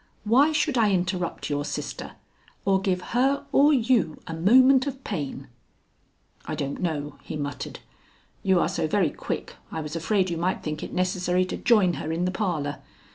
[0.23, 2.13] Why should I interrupt your sister
[2.65, 5.47] or give her or you a moment of pain?"
[6.43, 7.81] "I don't know," he muttered.
[8.41, 11.93] "You are so very quick I was afraid you might think it necessary to join
[12.01, 12.79] her in the parlor.